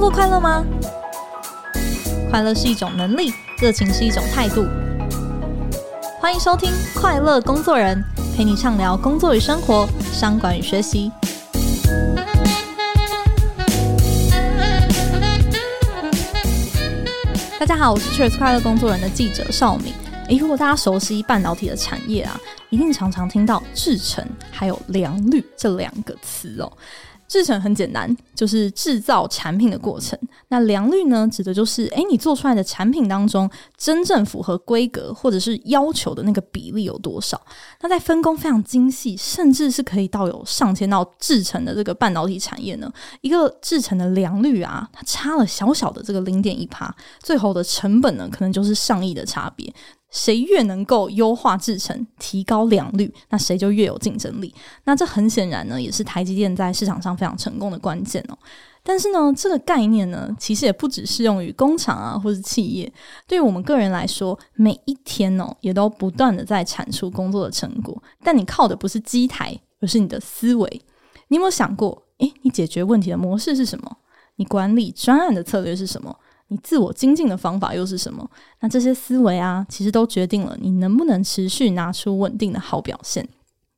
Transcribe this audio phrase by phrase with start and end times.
[0.00, 0.64] 过快乐吗？
[2.30, 4.66] 快乐是一种能力，热情是一种态度。
[6.18, 8.02] 欢迎收听《快乐工作人》，
[8.34, 11.12] 陪你畅聊工作与生活、商管与学习。
[17.58, 19.92] 大家好，我是 Cheers 快乐工作人的记者邵敏。
[20.28, 22.40] 诶，如果大家熟悉半导体的产业啊，
[22.70, 26.72] 一定常常听到制程还有良率这两个词哦。
[27.30, 30.18] 制成很简单，就是制造产品的过程。
[30.48, 37.40] 那良率呢，指的就是诶，你做出来的产品当中，真正符合规格或者是要求的那个比例有多少？
[37.82, 49.72] 那在分工非常精细，甚至是可以到有上千道制成的这个半导体产业呢，一个制成的良率啊，它差了小小的这个零点一趴，最后的成本呢，可能就是上亿的差别。
[50.10, 54.54] 谁越能够优化制程，提高良率，那谁就越有竞争力。
[54.84, 58.36] 那这很显然呢，也是台积电在市场上非常成功的关键哦。
[58.82, 62.90] 但是呢，这个概念呢，其实也不只适用于工厂啊，或是企业。
[63.28, 68.02] 对于我们个人来说，每一天哦，也都不断的在产出工作的成果。
[68.24, 70.82] 但你靠的不是机台，而是你的思维。
[71.28, 73.98] 你有没有想过，诶，你解决问题的模式是什么？
[74.36, 76.16] 你管理专案的策略是什么？
[76.50, 78.28] 你自我精进的方法又是什么？
[78.60, 83.26] 那这些思维啊，其实都决定了你能不能持续拿出稳定的好表现。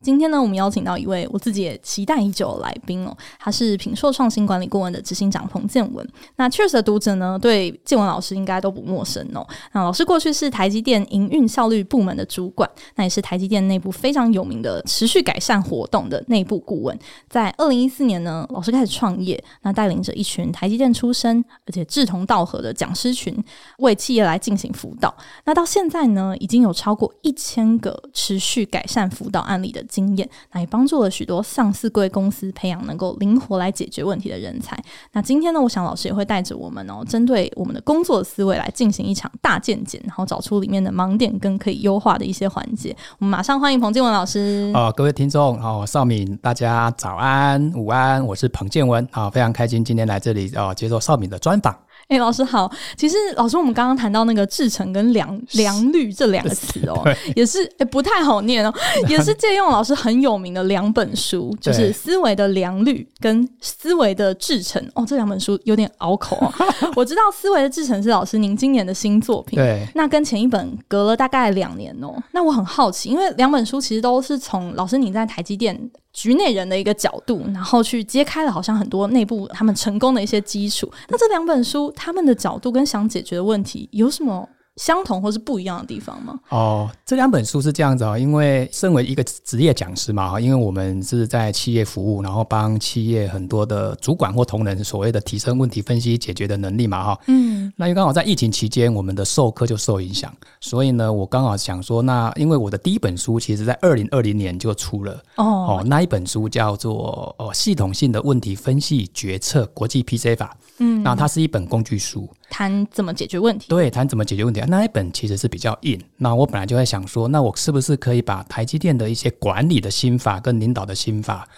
[0.02, 6.06] 今天呢，我们邀请到一位我自己也期待已久的来宾哦，他是品硕创新管理顾问的执行长彭建文。
[6.34, 9.46] 那 Cheers 的读者呢，对建文老师应该都不陌生哦。
[9.72, 16.98] 那老师过去是台积电营运效率部门的主管，那也是台积电内部非常有名的持续改善活动的内部顾问。
[17.28, 23.32] 在二零一四年呢，老师开始创业，那带领着一群台积电出身而且志同道合的讲师群，
[23.78, 25.14] 为企业来进行辅导。
[25.44, 29.80] 那到现在呢，已经有超过一千个持续改善辅导案例的。
[29.92, 34.82] 经验，那也帮助了许多上市贵公司培养能够灵活来解决问题的人才。
[35.12, 42.96] 那今天呢，我想老师也会带着我们哦，针对我们的工作思维来进行一场大健检，然后找出里面的盲点跟可以优化的一些环节。
[43.18, 44.72] 我们马上欢迎彭建文老师。
[44.74, 51.76] 哦，各位听众，哦，绍敏，大家早安、午安，我是彭建文，啊、非常开心今天来这里哦，接受绍敏的专访。
[52.12, 52.70] 哎、欸，老师好。
[52.94, 57.02] 其实老师，我们刚刚谈到那个制成跟良良率这两个词哦，
[57.34, 58.72] 也是哎、欸、不太好念哦，
[59.08, 66.52] 也是借用老师很有名的两本书，就是《思维的良率》跟《思维的制成》哦，这两本书有点拗口哦。
[66.94, 72.14] 我知道《思维的制成》是老师您今年的新作品，对，那跟前一本隔了大概两年哦。
[72.32, 75.90] 那我很好奇，因为两本书其实都是从老师您在台积电。
[76.12, 80.92] 局内人的一个角度，然后去揭开了好像很多内部他们成功的一些基础。
[81.08, 84.48] 那这两本书，他们的角度跟想解决的问题有什么？
[84.76, 86.38] 相同或是不一样的地方吗？
[86.48, 112.28] 哦，这两本书是这样子啊，因为身为一个职业讲师嘛，因为我们是在企业服务，然后帮企业很多的主管或同仁所谓的提升问题分析解决的能力嘛，哈，嗯，那又刚好在疫情期间，我们的授课就受影响，所以呢，我刚好想说，那因为我的第一本书其实在二零二零年就出了，哦，哦，那一本书叫做《哦系统性的问题分析决策国际 PC 法》，嗯，那它是一本工具书。
[112.50, 113.66] 谈怎么解决问题？
[113.68, 114.62] 对，谈怎么解决问题。
[114.68, 116.00] 那一本其实是比较硬。
[116.16, 121.48] 那我本来就在想说，那我是不是可以把台积电的一些管理的心法跟领导的心法，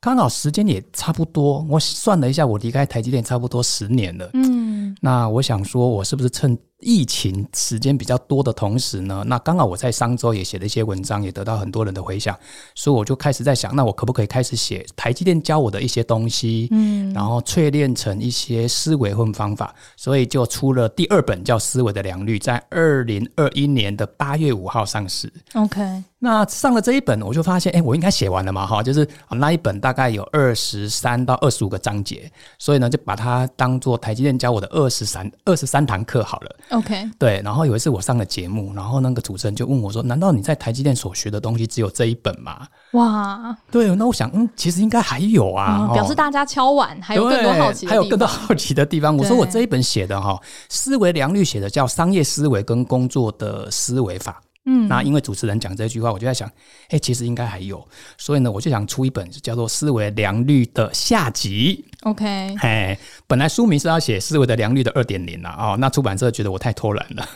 [0.00, 1.66] 刚好时间也差不多。
[1.68, 4.30] 我算了一下，我离开台积电差不多十年了。
[4.34, 12.38] 嗯，那我想说，我是不是趁疫情时间比较多的同时呢，那刚好我在商周也写了一些文章，也得到很多人的回响，
[12.74, 25.32] 所以我就开始在想，那我可不可以开始写台积电教我的一些东西，嗯，然后淬炼成一些思维和方法，所以就出了第二本叫《思维的良率》，在二零二一年的八月五号上市。
[25.54, 25.80] OK，
[26.20, 36.56] 那上了这一本，我就发现，哎，我应该写完了嘛，哈，就是那一本大概有二十三到二十五个章节，所以呢，就把它当做台积电教我的二十三二十三堂课好了。
[36.70, 49.16] OK，对，然后有一次我上了节目，然后那个主持人就问我说：“难道你在台积电所学的东西只有这一本吗？”哇，对，那我想，嗯，其实应该还有啊，嗯、表示大家敲碗还有更多好奇还有更多好奇的地方。
[49.16, 50.38] 我说我这一本写的哈，
[50.68, 54.40] 思维良率写的叫商业思维跟工作的思维法。
[54.70, 57.82] 嗯，那因为主持人讲这句话，我就在想，哎、欸，其实应该还有，
[58.18, 61.82] 所以呢，我就想出一本叫做《思维良率》的下集。
[62.02, 67.26] OK，哎，本来书名是要写《思维的良率》的二点零了哦，那出版社觉得我太偷懒了，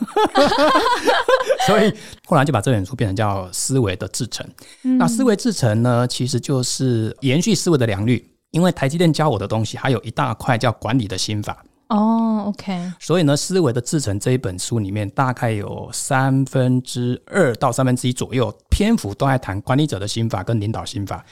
[1.67, 1.91] 所以
[2.27, 4.47] 后来就把这本书变成叫《思维的制程》。
[4.83, 11.65] 嗯、那思维制程呢，其实就是延续思维的良率，因为台积电教我的东西还有一大块叫管理的心法。
[11.93, 12.91] 哦、oh，OK。
[12.99, 21.23] 所以呢，思维的制成这一本书里面，大概有三分之二到三分之一左右篇幅都在谈管理者的心法跟领导心法。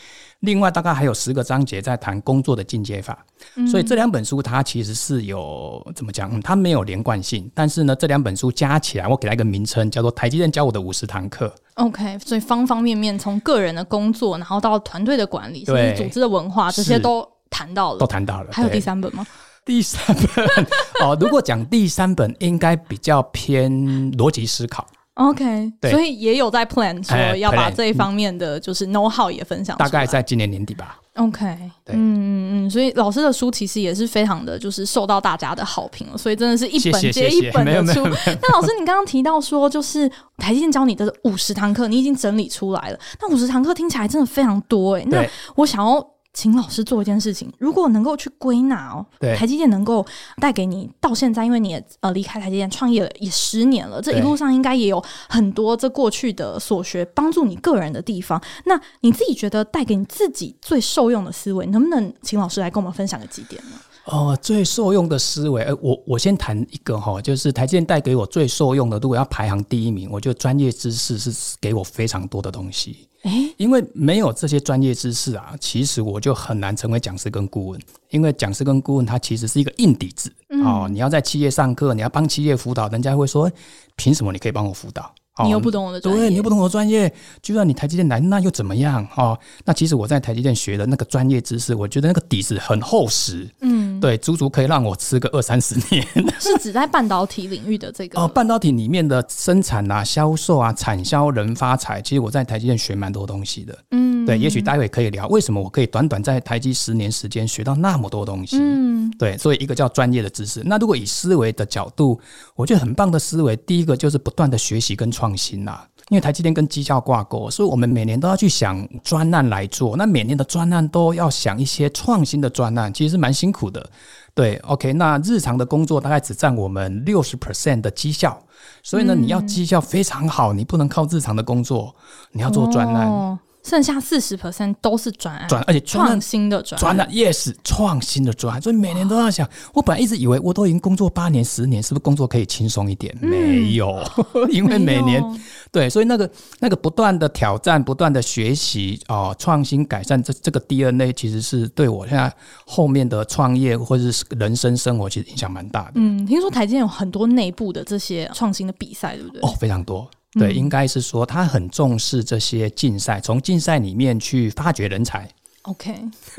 [0.40, 3.24] 另外大概还有十个章节在谈工作的进阶法，
[3.56, 6.40] 嗯、所以这两本书它其实是有怎么讲、嗯？
[6.42, 11.46] 它没有连贯性，但是呢，这两本书加起来，我给它一个名称，叫做《台积电教我的五十堂课》。
[11.74, 18.50] OK，所以方方面面，从个人的工作，然后到团队的管理，甚至组织的文化，这些都谈到了，都谈到了。
[18.52, 19.26] 还有第三本吗？
[19.70, 20.44] 第三本
[21.06, 23.70] 哦，如果讲第三本，应该比较偏
[24.14, 24.84] 逻辑思考。
[25.14, 30.98] OK，所以也有在 plan 说要把这一方面的就是 know how 也分享，大概在今年年底吧。
[31.14, 31.44] OK，
[31.84, 38.02] 对，嗯嗯嗯，所以老师的书其实也是非常的就是受到大家的好评，所以真的是一本接一本的书。
[38.42, 42.98] 那老师，你刚刚提到说，就是台积电教你的五十堂课，你已经整理出来了。
[43.20, 45.06] 那五十堂课听起来真的非常多哎、欸。
[45.08, 45.24] 那
[45.54, 46.04] 我想要。
[46.32, 50.06] 请老师做一件事情，如果能够去归纳哦，对，台积电能够
[50.40, 58.40] 带给你到现在，因为你也呃离开台积电创业了也十年了，这一路上应该也有很多这过去的所学帮助你个人的地方。
[58.64, 63.76] 那你自己觉得带给你自己最受用的思维，能不能请老师来跟我们分享个几点呢？
[64.06, 73.08] 哦，最受用的思维，呃，我我先谈一个哈，就是台积电带给我最受用的，如果要排行第一名，我觉得专业知识是给我非常多的东西。
[73.22, 77.80] 诶，因为没有这些专业知识啊，其实我就很难成为讲师跟顾问。
[78.08, 80.32] 因为讲师跟顾问，他其实是一个硬底子。
[80.48, 83.50] 嗯、哦，你要在企业上课，你要帮企业辅导，人家会说，
[83.96, 85.14] 凭什么你可以帮我辅导？
[85.44, 89.06] 你又不懂我的专业，对，你又不懂我的专业，就算你台积电来，那又怎么样？
[89.16, 96.06] 哦，那其实我在台积电学的那个专业知识，我觉得那个底子很厚实，嗯，对，足足可以让我吃个二三十年。
[96.40, 98.18] 是指在半导体领域的这个？
[98.20, 110.62] 哦，半导体里面的生产啊、销售啊、产销人发财，其实我在台积电学蛮多东西的，嗯，对，也许待会可以聊为什么我可以短短在台积十年时间学到那么多东西，嗯，对，所以一个叫专业的知识。
[110.64, 112.18] 那如果以思维的角度，
[112.54, 115.80] 我觉得很棒的思维，第一个就是不断的学习跟创新呐。
[116.08, 119.96] 因为台积电跟绩效挂钩，所以我们每年都要去想专案来做。
[119.96, 123.88] 那每年的专案都要想一些创新的专案，其实是蛮辛苦的。
[124.34, 128.36] 对，OK，那日常的工作大概只占我们六十 percent 的绩效，
[128.82, 131.94] 所以呢，你要绩效非常好，你不能靠日常的工作，
[132.32, 133.06] 你要做专案。
[133.06, 139.48] 哦剩下四十 percent 都是专案，专而且创新的专案，专案 yes 创新的专案，所以每年都要想。
[139.74, 143.16] 我本来一直以为我都已经工作八年、十年，是不是工作可以轻松一点？
[143.20, 144.02] 嗯、没有，
[144.50, 145.22] 因为每年
[145.70, 152.32] 对，所以那个那个不断的挑战、不断的学习哦，创新改善这这个 DNA，其实是对我现在
[152.66, 155.92] 后面的创业或者是人生生活，其实影响蛮大的。
[155.96, 159.40] 嗯，听说台积电有很多内部的这些创新的比赛，对不对？
[159.42, 160.08] 哦，非常多。
[160.38, 165.28] 对，应该是说他很重视这些竞赛，从竞赛里面去发掘人才。
[165.64, 165.94] OK，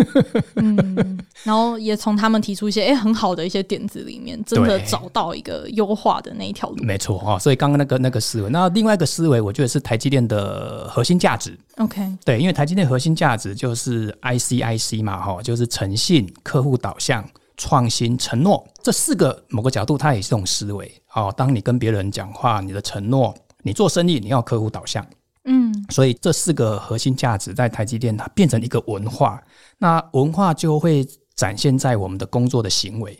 [0.55, 6.83] 嗯，然后也从他们提出一些诶很好的一些点子里面，真的找到一个优化的那一条路。
[6.83, 11.55] 没错啊，所以刚刚那个那个思维，那另外一个思维，我觉得是台积电的核心价值。
[11.77, 17.23] OK，对，因为台积电核心价值就是 ICIC 嘛，哈，就是诚信、客户导向、
[17.57, 20.91] 创新、承诺这四个某个角度，它也是一种思维。
[21.13, 23.35] 哦，当你跟别人讲话，你的承诺。
[23.63, 25.05] 你做生意，你要客户导向，
[25.45, 29.41] 嗯，所以这四个核心价值在台积电它变成一个文化，
[29.77, 31.05] 那文化就会
[31.35, 33.17] 展现在我们的工作的行为。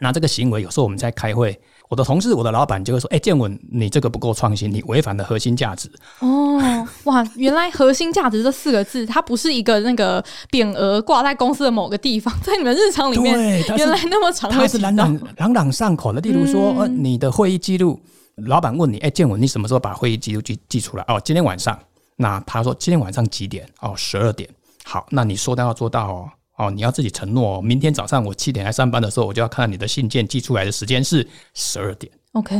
[0.00, 1.56] 那这个行为有时候我们在开会，
[1.88, 6.58] 我的同事、我的老板就会说：“哎，建文，你这个不够创新，你违反了核心价值。”哦，
[7.04, 10.20] 哇，原来核心价值这四个字，它不是一个那个
[10.50, 16.20] 匾额挂在公司的某个地方， 在你们日常里面，原来那么长，它是朗朗朗朗上口的。
[16.20, 18.00] 例如说，呃，你的会议记录。
[18.36, 21.78] 老板问你：“哎，建文，你什么时候把会议记录记记出来？”哦，今天晚上。
[22.16, 24.48] 那他说：“今天晚上几点？”哦，十二点。
[24.84, 26.30] 好，那你说到要做到哦。
[26.56, 27.62] 哦，你要自己承诺哦。
[27.62, 32.12] 明天早上我七点来上班的时候，我就要看到你的信件寄出来的时间是十二点。
[32.32, 32.56] OK。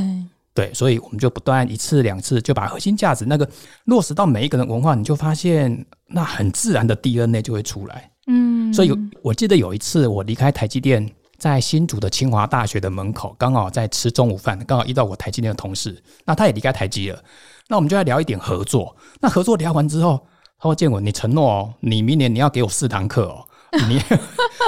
[0.55, 3.49] 对，所以我们就不断一次两次就把核心价值那个
[3.85, 8.11] 落实到每一个人文化，你就发现那很自然的 DNA 就会出来。
[8.26, 8.73] 嗯。
[8.73, 11.09] 所以我记得有一次我离开台积电。
[11.43, 17.21] 在新竹的清华大学的门口，刚好在吃中午饭，刚好遇到我台积电的同事，那他也离开台积了，
[17.67, 18.95] 那我们就来聊一点合作。
[19.21, 20.25] 那合作聊完之后，
[20.57, 23.45] 他说：“建文，你承诺哦，你明年你要给我四堂课哦。
[23.89, 24.01] ”你，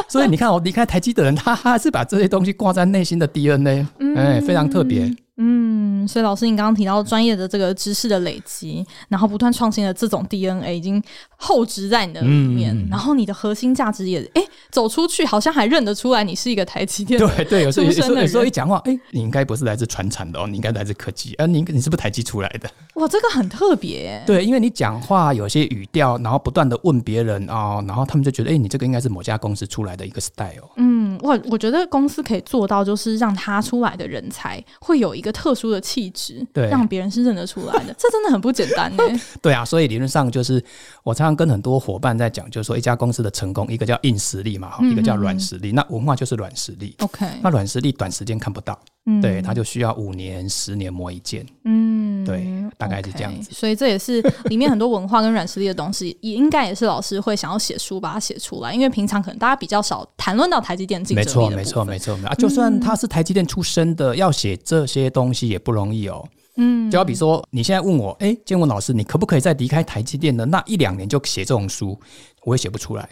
[0.09, 5.09] 所以你看，我离开台积的人，他还是把这些东西挂在内心的 DNA，哎，非常特别。
[5.37, 11.03] 嗯，所以老师，你刚刚提到专业的这个知识的累积，然后不断创新的这种 DNA 已经
[11.45, 17.21] 厚植在你的里面，嗯、然后你的核心价值也哎、欸、走出去，好像还认得出来你是一个台积电。
[17.21, 22.71] 对对，有时候有时候有时候一讲话，哎、欸，你应该不是来自传产的哦，你应该来自科技，呃，你你是不是台积出来的？
[22.95, 24.23] 哇，这个很特别。
[24.27, 30.71] 对，因为你讲话有些语调，然后不断的问别人啊、哦，然后他们就觉得，哎、欸，你这个应该是某家公司出来的一个 style。
[30.77, 37.95] 嗯，我我觉得公司可以做到，就是让他出来的人才会有一个特殊的气质，对，让别人是认得出来的。
[37.99, 39.03] 这真的很不简单呢。
[39.43, 40.63] 对啊，所以理论上就是
[41.03, 45.73] 我常常跟很多伙伴在讲，就是说一家公司的成功，一个叫硬实力嘛，哈，一个叫软实力。
[45.73, 46.95] 那文化就是软实力。
[47.01, 48.79] OK，那软实力短时间看不到。
[49.07, 51.45] 嗯，对，它就需要五年、十年磨一剑。
[51.65, 52.47] 嗯，对，
[52.79, 53.51] 大概是这样子。
[53.53, 58.73] 所以这也是里面很多文化跟软实力的东西，也应该也是老师会想要写书把它写出来。
[58.73, 61.25] 因为平常可能大家比较少谈论到台积电竞争。
[61.25, 62.19] 没错，没错，没错。
[62.27, 66.27] 啊，就算他是台积电出身的，要写这些东西也不容易哦。
[66.57, 71.99] 嗯，就好比说，你现在问我，哎，建文老师，你可不可以在离开台积电的那一两年就写这种书？
[72.45, 73.09] 我也写不出来。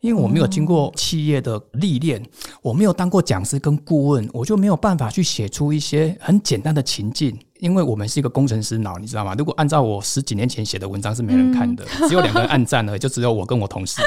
[0.00, 2.22] 因为我没有经过企业的历练，
[2.60, 7.38] 我没有当过讲师跟顾问，我就没有办法去写出一些很简单的情境。
[7.60, 9.34] 因为我们是一个工程师脑，你知道吗？
[9.36, 14.00] 如果按照我十几年前写的文章是没人看的， 只有两个人按赞了，就只有我跟我同事。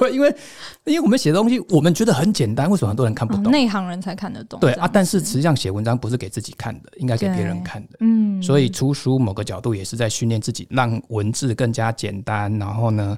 [0.00, 0.36] 对， 因为
[0.84, 3.50] 因为我们写的东西，我们觉得很简单，为什么很多人看不懂？
[3.50, 4.60] 内行人才看得懂。
[4.60, 7.98] 对啊，但是实际上写文章不是给自己看的，应该给别人看的。
[8.00, 12.56] 嗯，所以出书某个角度也是在训练自己，让文字更加简单。
[12.58, 13.16] 然后呢，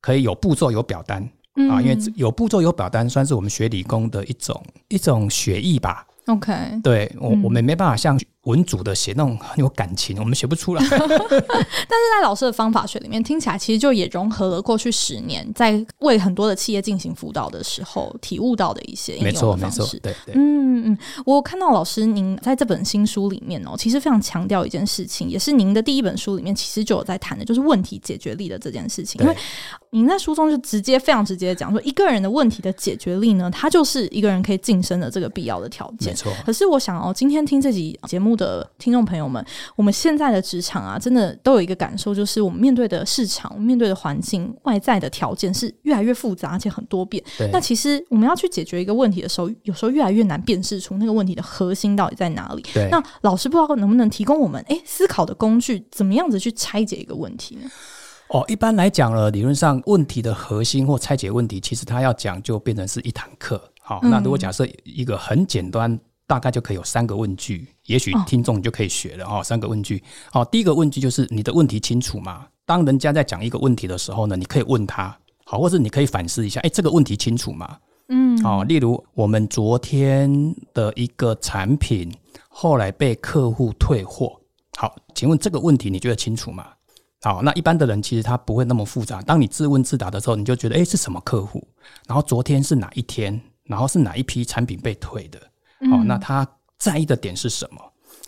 [0.00, 1.22] 可以有步骤、有表单
[1.70, 6.06] 啊，因为有步骤、有表单，算是我们学理工的一种一种学艺吧。
[6.28, 10.82] OK，对我我们没办法像文组的写那种很有感情，我们写不出来。
[10.90, 19.64] 但是在老师的方法学里面，听起来其实就也融合了过去十年在为很多的企业进行辅导的时候体悟到的一些应用的方式。
[19.64, 20.34] 没错，没错，对对。
[20.34, 29.20] 嗯嗯，我看到老师您在这本新书里面哦，其实非常强调一件事情，也是您的第一本书里面其实就有在谈的，就是问题解决力的这件事情。
[29.20, 29.36] 因为
[29.90, 36.12] 您在书中就直接非常直接的讲说，一个人的问题的解决力呢，它就是一个人可以晋升的这个必要的条件。
[36.12, 36.32] 没错。
[36.46, 39.44] 可是我想哦，今天听这集节目的听众朋友们，
[39.76, 47.22] 我们现在的职场啊，真的都有一个感受，就是我们面对的市场、面对的环境、外在的条件是越来越复杂，而且很多变。
[47.52, 52.64] 那其实我们要去解决一个问题的时候，有时候越来越难辨识出那个问题的核心到底在哪里。
[52.72, 52.88] 对。
[52.90, 57.68] 那老师不知道能不能提供我们诶思考的工具，怎么样子去拆解一个问题呢？
[58.28, 63.58] 哦，一般来讲了，理论上问题的核心或拆解问题，其实它要讲就变成是一堂课。
[63.80, 69.42] 好，那如果假设一个很简单，大概就可以有三个问句，也许听众就可以学了哦。
[69.42, 72.46] 三个问句，好，第一个问句就是你的问题清楚吗？
[72.66, 77.78] 当人家在讲一个问题的时候呢，你可以问他，好，或者你可以反思一下，哎，这个问题清楚吗？
[78.08, 82.14] 嗯，好，例如我们昨天的一个产品
[82.50, 84.38] 后来被客户退货，
[84.76, 86.66] 好，请问这个问题你觉得清楚吗？
[87.22, 89.22] 好，那一般的人其实他不会那么复杂。
[89.22, 91.66] 当你自问自答的时候，你就觉得，哎，是什么客户？
[92.06, 93.40] 然后昨天是哪一天？
[93.64, 95.40] 然后是哪一批产品被退的？
[95.90, 96.46] 好，那他
[96.78, 97.80] 在意的点是什么？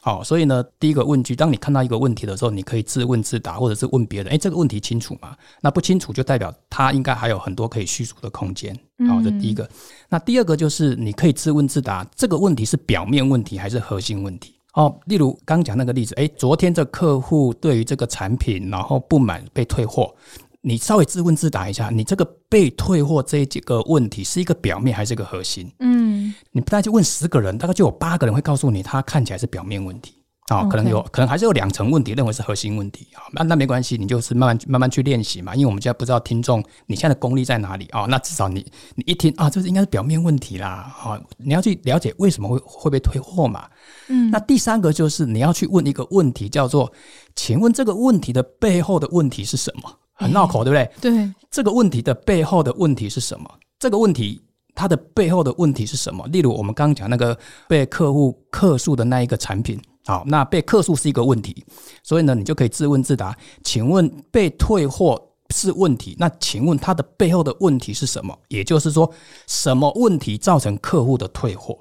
[0.03, 5.37] 好，所以呢，第一个问句，当你看到一个问题的时候，你可以自问自答，或者是问别人，诶，这个问题清楚吗？
[5.61, 8.75] 那不清楚，就代表他应该还有很多可以叙述的空间。
[9.07, 9.69] 好，这第一个。
[10.09, 14.55] 那第二个就是你可以自问自答，这个问题是表面问题还是核心问题？
[14.73, 20.15] 哦，例如刚刚讲那个例子，诶，昨天这客户对于这个产品，然后不满被退货，
[20.63, 25.73] 你稍微自问自答一下，你这个被退货这几个问题是一个表面还是一个核心？
[25.79, 30.15] 嗯，你大概就问十个人，大概就有八个人会告诉你，他看起来是表面问题。
[30.49, 33.23] 啊、哦，可能有，可能还是有两层问题，认为是核心问题啊。
[33.33, 35.55] 那那没关系，你就是慢慢慢慢去练习嘛。
[35.55, 38.07] 因为我们现在不知道听众你现在的功力在哪里啊、哦。
[38.09, 40.93] 那至少你你一听啊，这是应该是表面问题啦。
[40.93, 43.69] 好、哦，你要去了解为什么会会被退货嘛。
[44.09, 46.93] 嗯，那第三个就是你要去问一个问题，叫做，
[47.37, 49.99] 请问这个问题的背后的问题是什么？
[50.21, 51.11] 很绕口，对不对？
[51.11, 53.51] 对，这个问题的背后的问题是什么？
[53.79, 54.41] 这个问题
[54.75, 56.27] 它的背后的问题是什么？
[56.29, 57.37] 例如我们刚刚讲那个
[57.67, 59.81] 被客户客诉的那一个产品。
[60.07, 61.65] 好，那被客诉是一个问题，
[62.03, 63.37] 所以呢，你就可以自问自答。
[63.63, 65.21] 请问被退货
[65.55, 68.37] 是问题，那请问它的背后的问题是什么？
[68.49, 69.11] 也就是说，
[69.47, 71.79] 什么问题造成客户的退货？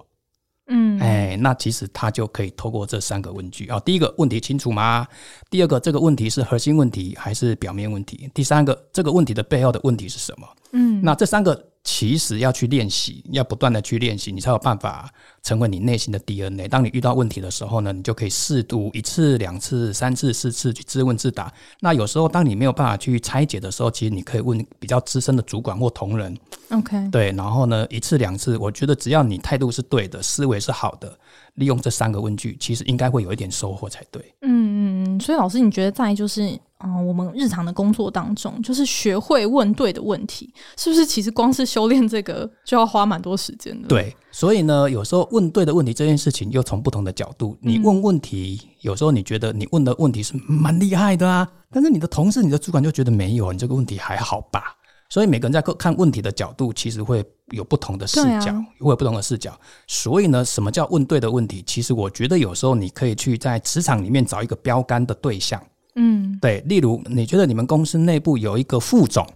[0.69, 5.05] 嗯，哎，那其实他就可以透过这三个问句啊，第一个问题清楚吗？
[5.49, 8.29] 第二个，这个问题是核心问题还是表面问题？
[8.33, 10.47] 第三个，这个问题的背后的问题是什么？
[10.71, 11.68] 嗯，那这三个。
[11.83, 16.67] 其实要去练习，要不断的去练习，你才有办法成为你内心的 DNA。
[16.67, 21.51] 当你遇到问题的时候呢，你就可以试图一次、两次、三次、四次去自问自答。
[21.79, 26.37] 那有时候当你没有办法去拆解的时候，其实你可以问比较资深的主管或同仁。
[26.71, 31.17] OK，对，然后呢，一次两次，我觉得只要你态度是对的，思维是好的，
[31.59, 34.33] 利用这三个问句，其实应该会有一点收获才对。
[34.41, 36.59] 嗯所以老师，你觉得在就是？
[36.79, 41.05] 啊、嗯，我们日常的工作当中，就是学会问对的问题，是不是？
[41.05, 43.89] 其实光是修炼这个就要花蛮多时间的。
[43.89, 54.73] 对，所以呢，有时候问对的问题这件事情，又从不同的角度，你问问题，嗯、有时候你觉得你问的问题是蛮厉害的啊，但是你的同事、你的主管就觉得没有，你这个问题还好吧？
[55.09, 59.57] 所以每个人在看问题的角度，其实会有不同的视角，啊、会有不同的视角。
[59.87, 61.63] 所以呢，什么叫问对的问题？
[61.65, 65.61] 其实我觉得有时候你可以去在职场里面找一个标杆的对象。
[65.95, 69.27] 嗯，对，例如你觉得你们公司内部有一个副总，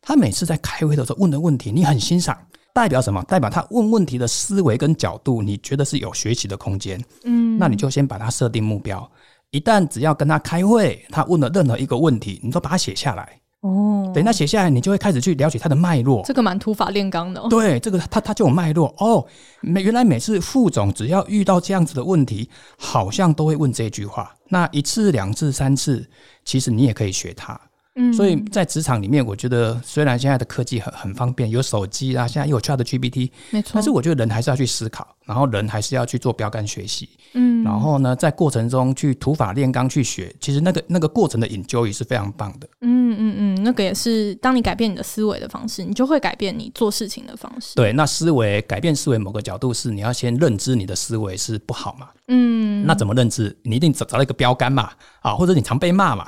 [0.00, 2.36] 他每次在开会的时候问的问题，你很欣赏，
[2.72, 3.22] 代表什么？
[3.24, 7.00] 代表他问问题的思维跟角度，你觉得是有学习的空间。
[7.24, 9.08] 嗯，那你就先把它设定目标。
[9.50, 13.40] 一旦只要跟他开会，他问了任何一个问题，你都把它写下来。
[13.60, 16.22] 哦，等他写下来，你就会开始去了解他的脉络。
[16.24, 17.46] 这个蛮土法炼钢的哦。
[17.50, 19.26] 对，这个他他就有脉络哦。
[19.60, 22.48] 每原来每次副总只要遇到这样子的问题，
[22.78, 24.34] 好像都会问这句话。
[24.48, 26.08] 那一次、两次、三次，
[26.44, 27.60] 其实你也可以学他。
[28.00, 33.72] 嗯，所以在职场里面，我觉得虽然现在的科技很很方便，有手机啊，现在又有 ChatGPT，没错。
[33.74, 37.08] 但是我觉得人还是要去思考，然后人还是要去做标杆学习。
[37.34, 42.66] 嗯，然后呢，在过程中去土法炼钢去学，其实那个那个过程的 enjoy 是非常棒的。
[42.80, 47.74] 嗯嗯嗯，那个也是，当你改变你的思维的方式，你就会改变你做事情的方式。
[47.74, 52.08] 对，那思维改变思维某个角度是你要先认知你的思维是不好嘛。
[52.32, 53.54] 嗯，那怎么认知？
[53.64, 56.24] 你一定找找到一个标杆嘛，啊，或者你常被骂嘛，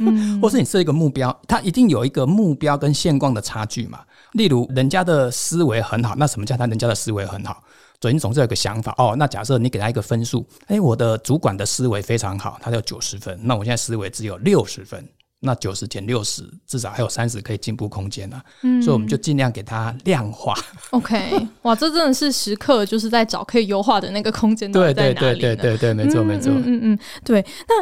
[0.00, 4.00] 嗯、 或是你设一个目标，它一定有一个目标跟现况的差距嘛。
[4.32, 7.62] 例如，人家的思维很好，那什么叫他人家的思维很好？
[8.00, 9.14] 所以你总是有个想法哦。
[9.18, 15.06] 那假设你给他一个分数，哎，我的主管的思维非常好，他有九十分，那我现在思维只有六十分。
[15.44, 18.44] 那九十减六十，至少还有三十可以进步空间呢、啊。
[18.62, 20.54] 嗯，所以我们就尽量给它量化。
[20.90, 27.74] OK，哇，这真的是时刻就是在找可以优化的那个空间，对对对对对对，没错没错，嗯嗯对，那。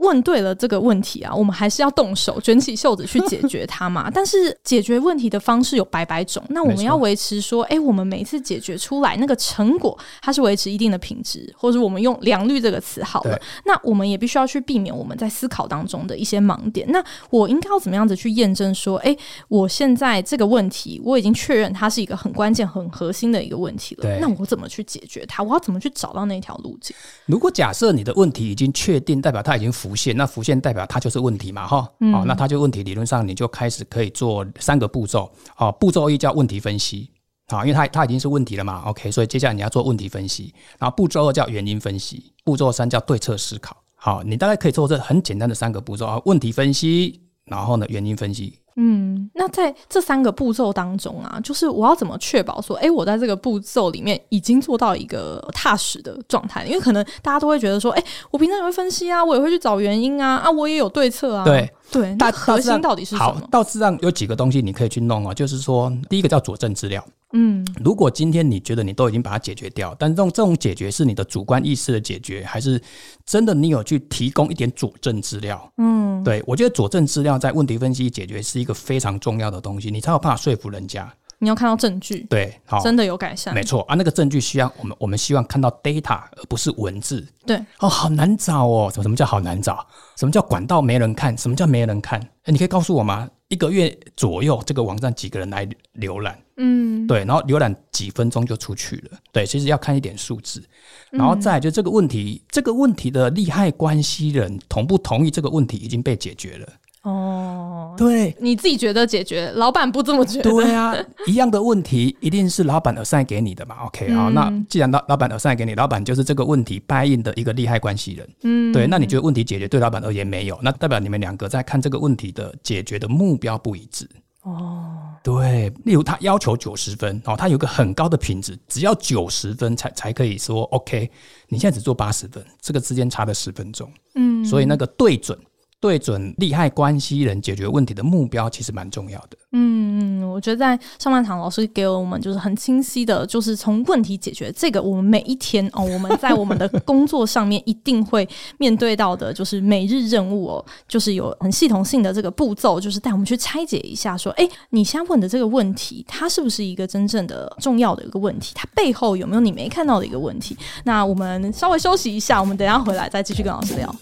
[0.00, 4.10] 问对了这个问题啊，我们还是要动手卷起袖子去解决它嘛。
[4.12, 13.38] 但是解决问题的方式有百百种，那我们要维持说，哎，我们每一次解决出来那个成果，它是维持一定的品质，或者我们用良率这个词好了。
[13.66, 16.90] 那我们也必须要去避免我们在思考当中的一些盲点。
[16.90, 19.14] 那我应该要怎么样子去验证说，哎，
[19.48, 24.18] 我现在这个问题我已经确认它是一个很关键、很核心的一个问题了。
[24.18, 25.42] 那我怎么去解决它？
[25.42, 26.96] 我要怎么去找到那条路径？
[27.26, 29.89] 如果假设你的问题已经确定，代表它已经符。
[29.90, 37.10] 浮现，那浮现代表它就是问题嘛，哈，嗯、哦，那它就问题，理论上你就开始可以做三个步骤，哦，步骤一叫问题分析，
[37.48, 48.56] 好、哦，因为它它已经是问题了嘛，OK，所以接下来你要做问题分析，然后步骤二叫原因分析，步骤三叫对策思考，好，你大概可以做这很简单的三个步骤啊，问题分析，然后呢，原因分析。
[48.76, 56.64] 嗯，那在这三个步骤当中啊，就是我要怎么确保说，哎、欸，我在这个步骤里面已经做到一个踏实的状态？
[56.66, 61.44] 因为可能大家都会觉得说，哎、欸，我平常也会分析啊，我也会去找原因啊，啊，我也有对策啊。
[61.44, 63.24] 对对，那核心到底是什么？
[63.24, 67.04] 好，大致上有几个东西你可以去弄啊，就是说，第一个叫佐证资料。
[67.32, 72.80] 嗯，如果今天你觉得你都已经把它解决掉，但这种这种解决是你的主观意识的解决，还是
[73.24, 75.72] 真的你有去提供一点佐证资料？
[75.78, 81.12] 嗯，对，我觉得佐证资料在问题分析解决是一个非常重要的东西，你才有办法说服人家。
[81.42, 83.94] 你要看到证据，对，好，真的有改善，没错啊。
[83.94, 87.26] 那个证据需要我们，我们希望看到 data，而不是文字。
[87.46, 88.90] 对，哦，好难找哦。
[88.92, 89.86] 什么什么叫好难找？
[90.16, 91.36] 什么叫管道没人看？
[91.38, 92.20] 什么叫没人看？
[92.42, 93.26] 哎，你可以告诉我吗？
[93.48, 95.66] 一个月左右，这个网站几个人来
[95.98, 96.38] 浏览？
[96.58, 99.18] 嗯，对，然后浏览几分钟就出去了。
[99.32, 100.62] 对，其实要看一点数字，
[101.10, 106.68] 然后再来就这个问题，这个问题的利害关系人同不同意这个问题已经被解决了。
[107.02, 110.50] 哦，对，你自己觉得解决，老板不这么觉得。
[110.50, 110.94] 对啊，
[111.26, 118.28] 一样的问题一定是老板 assign 给你的嘛？OK 啊、嗯，那既然老老板 assign 给你，老板就是这个问题 buy in 的一个利害关系人。
[118.42, 124.06] 嗯，对，那你觉得问题解决对老板而言没有，那代表你们两个在看这个问题的解决的目标不一致。
[124.42, 131.10] 哦，对，例如他要求九十分，哦，他有个很高的品质，只要九十分才才可以说 OK，
[131.48, 133.90] 你现在只做八十分，这个之间差了十分钟。
[134.16, 135.38] 嗯，所以那个对准。
[135.80, 139.38] 对准利害关系人解决问题的目标，其实蛮重要的。
[139.52, 158.52] 嗯，我觉得在上半场老师给我们就是很清晰的，就是从问题解决这个，我们每一天哦，我们在我们的工作上面一定会面对到的，就是每日任务哦，就是有很系统性的这个步骤，就是带我们去拆解一下，说，哎，你现在问的这个问题，它是不是一个真正的重要的一个问题？
[158.54, 160.56] 它背后有没有你没看到的一个问题？
[160.84, 163.92] 那我们稍微休息一下，我们等下回来再继续跟老师聊。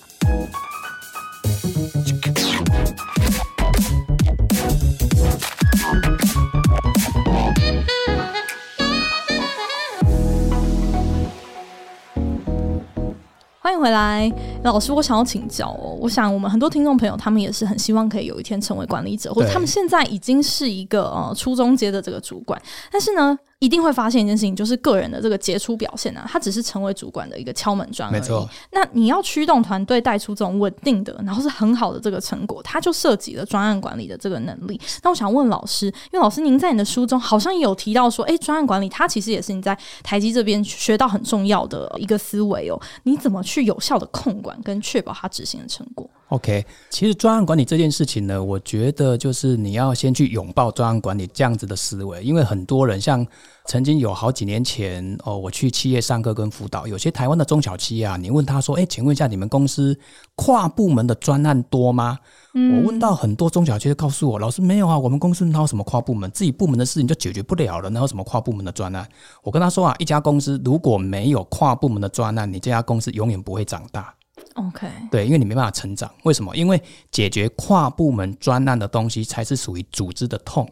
[13.68, 14.32] 欢迎回来，
[14.64, 15.94] 老师，我想要请教哦。
[16.00, 22.58] 我想我们很多听众朋友，他们也是很希望可以有一天成为管理者，或者他们现在已经是一个呃初中阶的这个主管，
[22.90, 28.20] 但是呢，一定会发现一件事情，就是个人的这个杰出表现啊，它只是成为主管的一个敲门砖而已。
[28.20, 28.48] 没错。
[28.70, 34.80] 那你要驱动团队带出这种稳定的，然后是很好的这个成果，它就涉及了专案管理的这个能力。
[35.02, 42.80] 那我想问老师，因为老师您在你的书中好像也有提到说，哎，专案管理它其实也是你在台积这边学到很重要的一个思维哦。
[43.02, 53.26] 你怎么去有效的控管跟确保它执行的成果？OK，其实专案管理这件事情呢，我觉得就是你要先去拥抱专案管理这样子的思维，因为很多人像
[53.64, 59.98] 曾经有好几年前哦，我去企业上课跟辅导，有些台湾的中小企业啊，你问他说，哎，请问一下你们公司
[60.34, 62.18] 跨部门的专案多吗？
[62.54, 69.08] 嗯，我问到很多中小企业告诉我，老师没有啊，我们公司哪有什么跨部门，自己部门的事情就解决不了了，哪有什么跨部门的专案？
[69.42, 74.14] 我跟他说啊，一家公司如果没有跨部门的专案，你这家公司永远不会长大。
[74.58, 76.56] OK，对，因为你没办法成长，为什么？
[76.56, 80.68] 因为解决跨部门专案的东西才是属于组织的痛。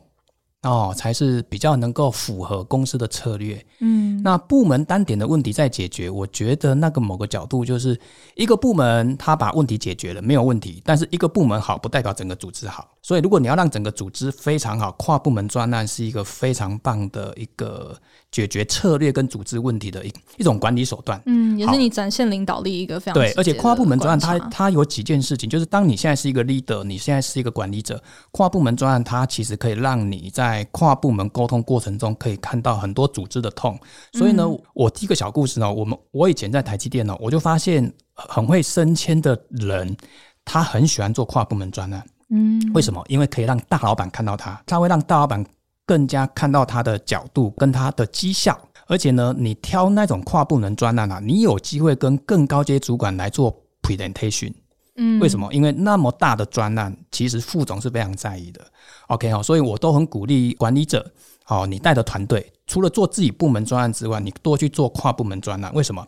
[0.63, 3.65] 哦，才是比较能够符合公司的策略。
[3.79, 7.97] 嗯，那部门单点的问题在解决，我觉得那个某个角度就是
[8.35, 17.97] 一个部门他把问题解决了没有问题，但是一个部门好不代表整个组织好，所以如果你要让整个组织非常好，跨部门专案是一个非常棒的一个。
[18.33, 33.79] 解决策略跟组织问题的一一种管理手段，嗯，也是你展现领导力一个非常对，而且跨部门专案它它有几件事情，就是当你现在是一个 leader，你现在是一个管理者，跨部门专案它其实可以让你在跨部门沟通过程中可以看到很多组织的痛。
[34.13, 39.97] 所以呢，嗯、我第一个小故事呢，我们我以前在台积电呢，我就发现很会升迁的人，
[40.45, 42.05] 他很喜欢做跨部门专案。
[42.31, 43.05] 嗯，为什么？
[43.09, 45.45] 因为可以让大老板看到他，他会让大老板。
[45.89, 48.59] 更加看到他的角度跟他的绩效，
[48.89, 54.53] 而且呢，你挑那种跨部门专案啊，你有机会跟更高阶主管来做 presentation。
[54.97, 55.49] 嗯，为什么？
[55.55, 58.61] 因为那么大的专案，其实副总是非常在意的。
[59.07, 61.09] OK 哦，所以我都很鼓励管理者，
[61.49, 65.73] 好，你带的团队除了做自己部门专案之外，你多去做跨部门专案。
[65.73, 66.05] 为什么？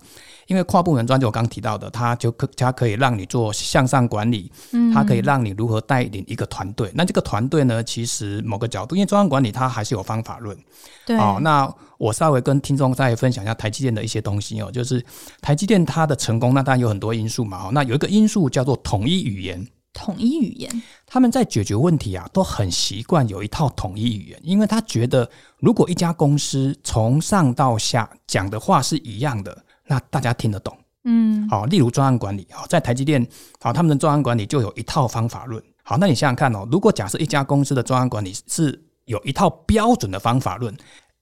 [0.48, 4.50] 因为跨部门专就我刚提到的，它就可它可以让你做向上管理，
[4.92, 6.90] 它可以让你如何带领一个团队。
[6.92, 10.58] 那这个团队呢，其实某个角度，因为专案管理它还是有方法论。
[11.06, 11.16] 对。
[11.16, 15.00] 哦，那我稍微跟听众再分享一下台积电的一些东西哦，就是
[15.40, 17.68] 台积电它的成功，那当然有很多因素嘛。
[17.68, 19.64] 哦，那有一个因素叫做统一语言。
[19.98, 29.64] 统一语言，他们在解决问题啊，都很习惯有一套统一语言，因为他觉得如果一家公司从上到下讲的话是一样的。
[29.90, 33.26] 那大家听得懂，嗯，好，例如专案管理，好，在台积电，
[33.58, 35.62] 好，他们的专案管理就有一套方法论。
[35.82, 40.76] 好，那你想想看哦，如果假设一家公司的专案管理是有一套标准的方法论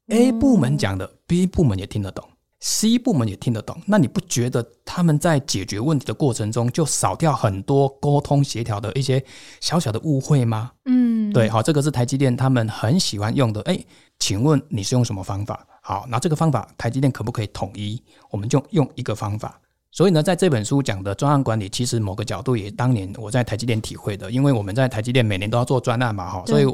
[0.08, 2.28] ，A 部门讲的，B 部门也听得懂
[2.60, 9.22] ，C 部门也听得懂，那你不觉得他们在解决问题的过程中就少掉很多沟通协调的一些
[9.60, 10.72] 小小的误会吗？
[10.84, 13.60] 嗯，对，好，这个是台积电他们很喜欢用的。
[13.62, 13.78] 哎，
[14.18, 15.66] 请问你是用什么方法？
[15.82, 18.02] 好，那这个方法台积电可不可以统一？
[18.30, 19.60] 我们就用一个方法。
[19.96, 26.66] 所以呢，在这本书讲的专案管理，其实某个角度也当年我在台积电体会的，因为我们在台积电每年都要做专案嘛，哈，所以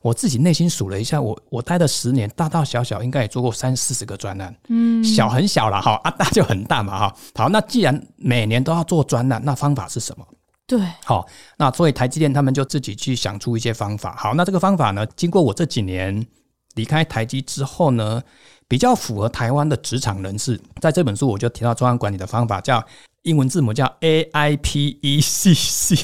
[0.00, 7.14] 我自己内心数了一下，我我待了十年，大大小小应该也做过三四十个专案，嗯，小很小了哈， 啊大就很大嘛哈。
[7.34, 10.26] 好，那既然每年都要做专案，那方法是什么？
[10.66, 11.26] 对，好，
[11.58, 14.16] 那所以台积电他们就自己去想出一些方法。
[14.16, 16.26] 好，那这个方法呢，经过我这几年
[16.74, 18.22] 离开台积之后呢，
[18.68, 22.84] 比较符合台湾的职场人士，在这本书我就提到专案管理的方法，叫
[23.22, 25.96] 英文字母叫 A I P E C C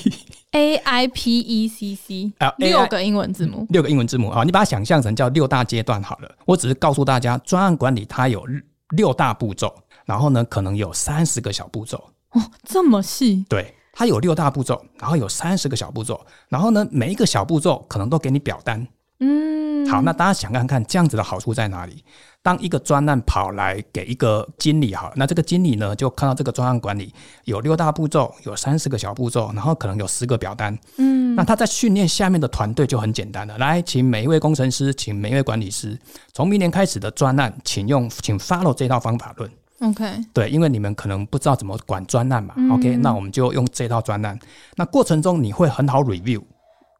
[0.53, 6.31] A I P E C C 啊，六个英文字母，六个英文字母啊，你把它想象成叫六大阶段好了。
[6.45, 8.45] 我只是告诉大家，专案管理它有
[8.91, 9.75] 六大步骤，
[10.05, 12.03] 然后呢，可能有三十个小步骤
[12.33, 13.45] 哦，这么细？
[13.49, 18.87] 对，它有六大步骤，然后有三十个小步骤，然后呢，每一个小步骤可能都给你表单。
[19.19, 22.05] 嗯，好，那大家想看看这样子的好处在哪里？
[22.43, 27.13] 当一个专案跑来给一个经理，好，那这个经理呢，就看到这个专案管理
[27.45, 30.79] 有六大步骤，有三十个小步骤，然后可能有十个表单。
[30.99, 33.57] 嗯，那他在训练下面的团队就很简单了。
[33.59, 35.99] 来，请每一位工程师，请每一位管理师，
[36.33, 39.51] 从明年开始的专案，请用，请 follow 这套方法论。
[39.81, 42.55] OK，对，因为你们可能不知道怎么管专案嘛。
[42.59, 44.39] 嗯、OK，那我们就用这套专案。
[44.77, 46.43] 那过程中你会很好 review，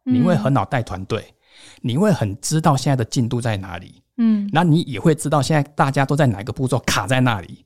[0.03, 1.21] 你会很好带团队。
[1.21, 1.33] 嗯
[1.81, 7.65] 你会很知道现在的进度在哪里，嗯，那你也会知道现在大家都在哪个步骤卡在那里，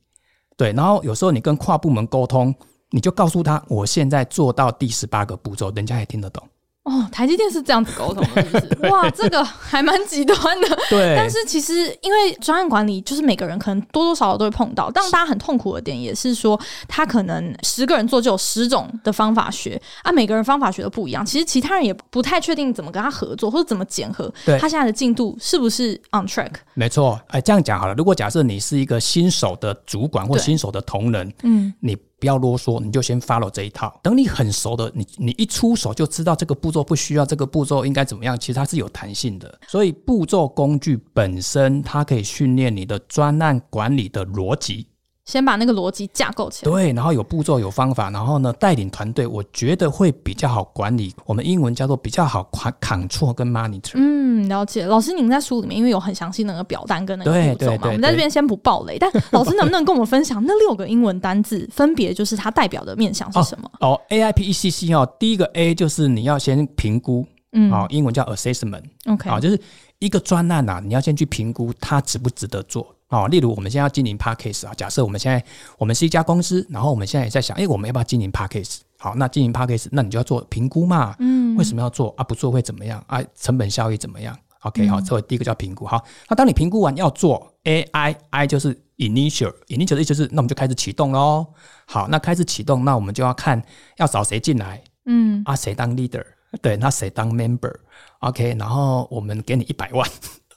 [0.58, 0.71] 对。
[0.74, 2.54] 然后有时候你跟跨部门沟通，
[2.89, 6.47] 你就告诉他，我现在做到第十八个步骤，人家也听得懂，
[6.83, 8.91] 哦，台积电是这样子沟通的， 是不是？
[8.91, 10.67] 哇，这个还蛮极端的。
[10.89, 14.89] 对，但是其实因为专案管理，就是每个人可能多多少少都会碰到。
[14.89, 21.23] 但大家很痛苦的点也是说，他可能十个人做就有十种的方法学啊，每个人方法学都不一样。
[21.23, 24.33] 其实其他人也不太确定怎么跟他合作，或者怎么检核。
[24.59, 26.51] 他现在的进度是不是 on track？
[26.73, 27.93] 没错，哎，这样讲好了。
[27.93, 31.95] 如果假设你是一个新手的主管或新手的同仁，嗯，你。
[32.21, 33.99] 不要啰嗦，你就先 follow 这一套。
[34.03, 38.39] 等你很熟的，你你一出手就知道这个步骤不需要，这个步骤应该怎么样。
[38.39, 44.86] 其实它是有弹性的，所以步骤工具本身它可以训练你的专案管理的逻辑。
[45.31, 51.15] 先把那个逻辑架构起来，对，然后有步骤有方法，然后呢带领团队，我觉得会比较好管理。
[51.25, 52.45] 我们英文叫做比较好
[52.81, 53.93] control 跟 monitor。
[53.95, 54.85] 嗯，了解。
[54.85, 58.97] 老师，您在书里面因为有很详细那个表单跟那个步骤嘛，对对对对，我们在这边先不爆雷。
[58.99, 63.71] 但老师能不能跟我们分享那六个英文单字，分别就是它代表的面向是什么？
[63.79, 68.83] 哦，哦，A I P E C C 哦，第一个 A 就是你要先评估，嗯，哦，英文叫 assessment。
[69.05, 69.57] OK，啊，就是
[69.99, 72.85] 一个专案呐，你要先去评估它值不值得做。
[73.12, 75.43] 哦，例如我们现在要经营 Podcast 啊，假设我们现在
[75.78, 78.80] 我们是一家公司，然后我们现在也在想，哎，我们要不要经营 Podcast？
[78.97, 81.13] 好，那经营 Podcast，那你就要做评估嘛。
[81.19, 82.24] 嗯，为什么要做啊？
[82.24, 83.21] 不做会怎么样啊？
[83.36, 85.86] 成本效益怎么样？OK，好，这为第一个叫评估。
[85.86, 91.45] 好，那当你评估完要做 AI，I 就是 initial，initial 的意思就是，那我们就开始启动喽。
[91.86, 93.62] 好，那开始启动，那我们就要看
[93.97, 96.24] 要找谁进来，嗯，啊，谁当 leader？
[96.62, 100.10] 对，那谁当 member？OK，然后我们给你一百万。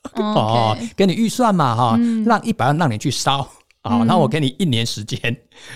[0.14, 3.38] 哦给你预算嘛，哈、嗯，让一百万让你去烧，
[3.82, 5.18] 好、嗯，那我给你一年时间，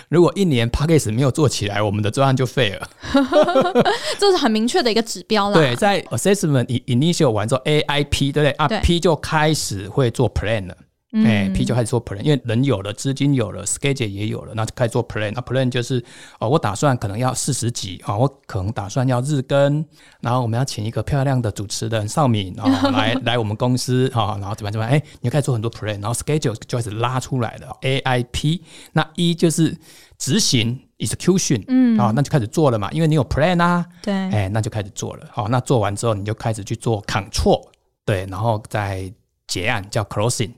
[0.09, 2.88] 如果一年 p a c k a g e 没有做起来，我们的专案就废了。
[4.19, 5.55] 这是很明确的一个指标啦。
[5.55, 8.51] 对，在 Assessment Initial 完之后，AIP 对不对？
[8.53, 10.77] 啊？P 就开始会做 Plan 了。
[11.11, 15.33] 哎、嗯、P 就开始做 plan，因为人有了，资金有了，schedule 也有了，那就开始做 plan。
[15.35, 16.05] 那 plan 就是
[16.38, 19.83] 哦，我打算可能要四十集啊，我可能打算要日更，
[20.21, 27.75] 然后我们要请一个漂亮的主持人邵敏啊来 来我们公司啊，然后怎么怎么，哎，你就开始做很多 plan，然后 schedule 就开始拉出来了。
[27.81, 29.75] A I P 那 E 就是
[30.18, 35.27] 执行 execution，嗯，啊，那就开始做了嘛，因为你有 plan 啊，对，哎，那就开始做了。
[35.33, 37.66] 好，那做完之后你就开始去做 control，
[38.05, 39.11] 对，然后再
[39.47, 40.51] 结案叫 closing。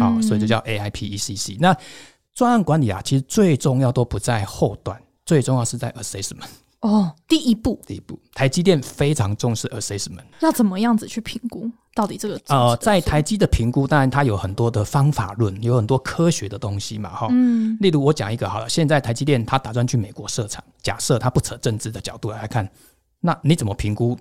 [0.00, 1.56] 啊、哦，所以就叫 A I P E C C。
[1.60, 1.76] 那
[2.34, 6.44] 专案管理啊，其实最重要都不在后端，最重要是在 assessment。
[6.80, 10.24] 哦，第一步，第一步，台积电非常重视 assessment。
[10.40, 11.70] 要怎么样子去评估？
[11.94, 17.28] 到底这个呃，在台积的评估，当然它有很多的方法论，有很多科学的东西嘛，哈。
[17.30, 17.76] 嗯。
[17.80, 22.68] 例如我讲一个好了，现在台积电它打算去美国设厂，假设它不扯政治的角度来看，
[23.20, 24.16] 那你怎么评估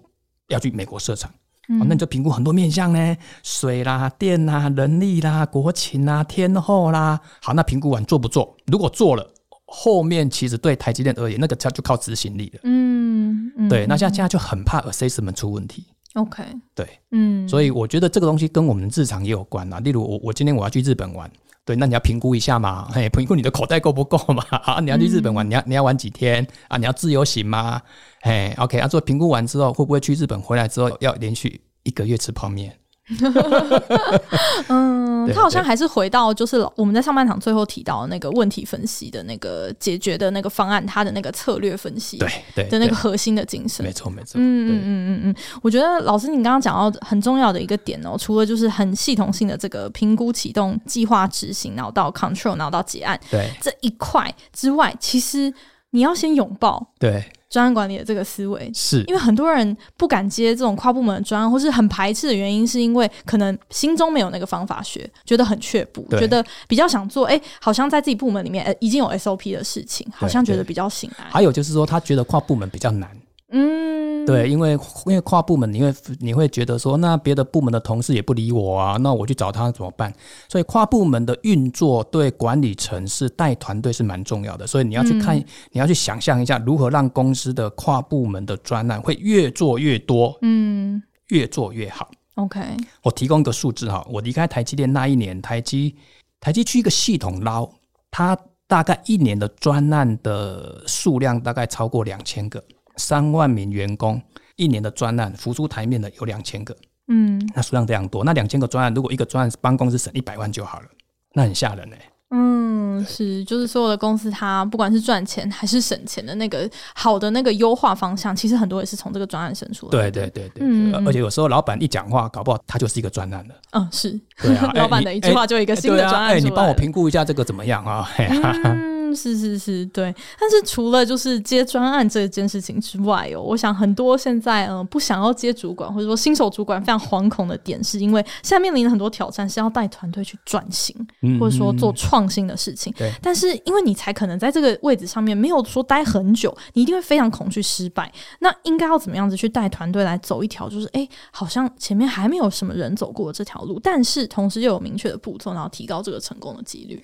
[0.48, 1.30] 要去美国设厂？
[1.68, 7.20] 哦，那你就评估很多面向呢，水啦、电啦、人力啦、国情啦、天候啦。
[7.42, 8.56] 好，那评估完做不做？
[8.68, 9.28] 如果做了，
[9.66, 12.60] 后面其实对台积电而言，那个它就靠执行力了。
[12.64, 13.86] 嗯，嗯对。
[13.88, 15.86] 那现在现在就很怕 assessment 出问题。
[16.14, 17.50] OK，对，嗯。
[17.50, 19.80] 所以我觉得这个东西跟我们日常也有关啊。
[19.80, 21.30] 例如我我今天我要去日本玩，
[21.66, 24.46] 对，那你要评估一下嘛，嘿，评估你的口袋够不够嘛？
[24.64, 26.78] 啊，你要去日本玩，你要你要玩几天啊？
[26.78, 27.82] 你要自由行吗？
[28.22, 32.78] 嘿，OK，啊，做评估完之后，会不会去日本回来之后要连续一个月吃泡面？
[34.70, 34.95] 嗯，
[35.34, 44.34] 他好像还是回到就是我们在上半场最后提到的那个问题分析的那个解决的那个方案，他的那个策略分析，对对的那个核心的精神，没错没错。
[44.36, 53.50] 嗯嗯嗯嗯嗯，我觉得老师你刚刚讲到很重要的一个点哦，除了就是很系统性的这个评估、启动、计划、执行，然后到 control，然后到结案，对。
[53.62, 55.54] 这一块之外，其实
[55.92, 57.24] 你要先拥抱对。
[57.56, 71.32] 专案管理的这个思维，是因为很多人不敢接这种跨部门的专案，或是很排斥的原因，是因为可能心中没有那个方法学，觉得很却步，觉得比较想做，哎、欸，好像在自己部门里面，欸，已经有 SOP 的事情，好像觉得比较心安。
[71.32, 73.10] 还有就是说，他觉得跨部门比较难。
[73.58, 74.72] 嗯，对，因为
[75.06, 80.14] 因为跨部门，你会你会觉得说，那别的部门的同事也不理我啊，那我去找他怎么办？
[80.50, 92.12] 所以跨部门的运作对管理层是带团队是蛮重要的，所以你要去看，嗯、你要去想象一下，如何让公司的跨部门的专案会越做越多，嗯，越做越好。
[92.34, 92.60] OK，
[93.04, 95.96] 我提供一个数字哈，我离开台积电那一年，台积
[96.42, 97.70] 台积去一个系统捞，
[98.12, 98.38] 它
[98.68, 102.62] 大概一年的专案的数量大概超过两千个。
[102.98, 104.22] 三万名员工，
[104.56, 106.76] 一年的专案浮出台面的有两千个，
[107.08, 108.24] 嗯，那数量非常多。
[108.24, 110.88] 那两千个专案，如果一个专案帮公司省一百万就好了，
[111.34, 112.12] 那很吓人呢、欸。
[112.32, 120.12] 嗯，是，就是所有的公司，它不管是赚钱还是省钱的那个好的那个优化方向，其实很多也是从这个专案生出来的。
[120.12, 123.56] 对对对对，嗯，而且有时候老板一讲话，搞不好他就是一个专案了。
[123.72, 126.32] 嗯，是，对啊， 老板的一句话就一个新的专案。
[126.32, 128.10] 哎，你帮我评估一下这个怎么样啊？
[129.16, 130.14] 是是是，对。
[130.40, 142.94] 但是除了就是接专案这件事情之外哦，我想很多现在嗯、呃、不想要接主管或者说新手主管非常惶恐的点，是因为现在面临的很多挑战是要带团队去转型，嗯、或者说做创新的事情。
[142.98, 143.12] 对。
[143.22, 148.12] 但是因为你才可能在这个位置上面没有说待很久，你一定会非常恐惧失败。
[148.40, 157.04] 那应该要怎么样子去带团队来走一条就是哎，好像前面还没有什么人走过这条路，但是同时又有明确的步骤，然后提高这个成功的几率。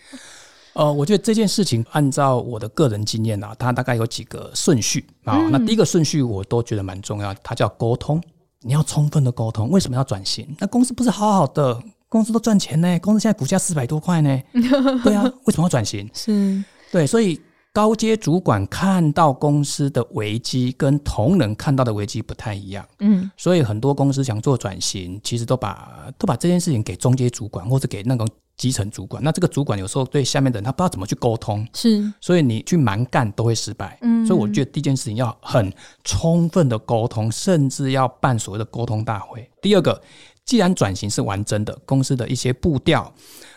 [0.73, 5.37] 呃，我觉得这件事情按照我的个人经验啊，它大概有几个顺序啊。
[5.37, 8.21] 嗯、那第一个顺序我都觉得蛮重要，它叫沟通。
[8.61, 10.47] 你要充分的沟通，为什么要转型？
[10.59, 14.41] 那公司不是好好的，公司都赚钱呢，公司现在股价四百多块呢。
[15.03, 16.09] 对啊，为什么要转型？
[16.13, 17.41] 是，对，所以
[17.73, 22.87] 高阶主管看到公司的危机，跟同仁看到的危机不太一样。
[22.99, 28.25] 嗯，所以很多公司想做转型，其实都把都把这件事情给中阶主管，或者给那种。
[28.61, 33.97] 基层主管，那这个主管有时候对下面的人他不知道怎么去沟通，是，所以你去蛮干都会失败。
[34.03, 39.49] 嗯，所以我觉得第一件事情要很充分的沟通，甚至要办所谓的沟通大会。
[39.63, 39.99] 第二个，
[40.45, 43.01] 既然转型是完整的，公司的一些步调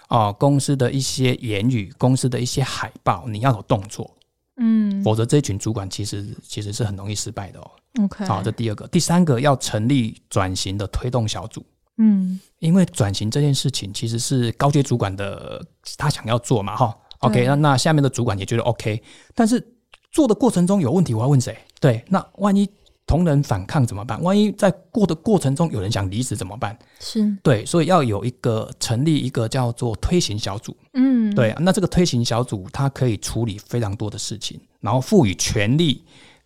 [0.08, 4.10] 啊、呃，公司的一些言语，公司的一些海报，你要有动作，
[4.56, 7.70] 嗯，否则这一群主管其实其实是很容易失败的哦。
[8.02, 11.62] OK，好，这第二个，第三个要成立转型的推动小组。
[11.98, 15.64] 嗯，因为转型这件事情其实是高阶主管的
[15.96, 19.02] 他想要做嘛，哈，OK，那那下面的主管也觉得 OK，
[19.34, 19.64] 但是
[20.10, 21.56] 做的过程中有问题，我要问谁？
[21.80, 22.68] 对，那万一
[23.06, 24.20] 同仁反抗怎么办？
[24.22, 26.76] 万一在过的过程中有人想离职怎么办？
[27.00, 36.02] 是对，所以要有一个成立一个叫做推行小组，嗯，对，那这个推行小组它可以处理非常多的事情，然后赋予权力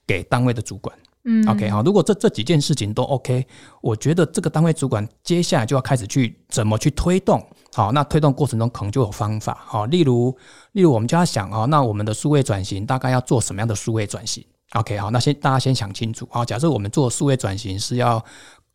[0.06, 0.94] 给单位的主管。
[1.30, 3.46] 嗯，OK，好，如果这这几件事情都 OK，
[3.82, 10.34] 我觉得这个单位主管接下来就要开始去怎么去推动，好，那推动过程中可能就有方法，好，例如，
[10.72, 18.24] 例如我们就要想啊，那我们的数位转型大概要做什么样的数位转型？OK，好，那先大家先想清楚，啊，假设我们做数位转型是要。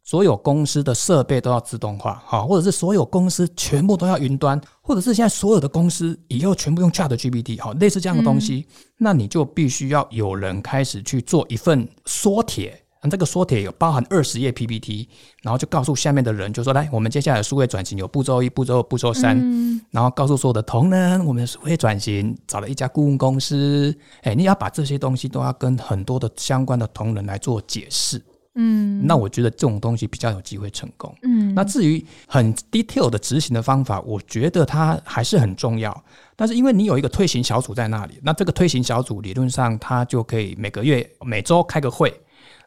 [0.03, 12.77] 所有公司的设备都要自动化，哈，或者是所有公司全部都要云端，或者是现在所有的公司以后全部用 ChatGPT，哈，类似这样的东西，嗯、那你就必须要有人开始去做一份缩帖，
[13.09, 15.07] 这个缩帖有包含二十页 PPT，
[15.41, 28.21] 然后就告诉下面的人，就说来，我们接下来数位转型有步骤一、步骤二、步骤三，嗯、然后告诉所有的同仁，我们的数位转型找了一家顾问公司，哎，你要把这些东西都要跟很多的相关的同仁来做解释。
[28.55, 31.13] 嗯，那我觉得这种东西比较有机会成功。
[31.23, 36.03] 嗯，那至于很 detail 的执行的方法，我觉得它还是很重要。
[36.35, 42.13] 但是因为你有一个推行小组在那里，那这个推行小组理论上它就可以每个月、每周开个会，